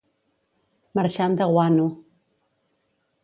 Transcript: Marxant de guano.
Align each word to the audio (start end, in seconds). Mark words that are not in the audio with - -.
Marxant 0.99 1.37
de 1.41 1.47
guano. 1.51 1.85